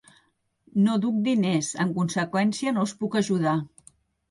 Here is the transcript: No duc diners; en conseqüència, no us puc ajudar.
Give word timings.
No 0.85 0.95
duc 1.03 1.19
diners; 1.27 1.69
en 1.85 1.93
conseqüència, 1.99 2.75
no 2.81 2.89
us 2.89 2.97
puc 3.05 3.21
ajudar. 3.25 3.57